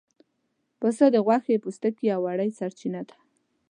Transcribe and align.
پسه 0.79 1.05
د 1.13 1.15
غوښې، 1.25 1.55
پوستکي 1.63 2.07
او 2.15 2.21
وړۍ 2.25 2.49
سرچینه 2.59 3.01
ده. 3.07 3.15